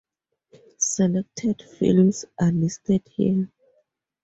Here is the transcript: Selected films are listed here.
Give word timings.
Selected 0.79 1.61
films 1.61 2.25
are 2.39 2.51
listed 2.51 3.03
here. 3.05 3.51